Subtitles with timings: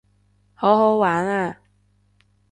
[0.55, 1.59] 好好玩啊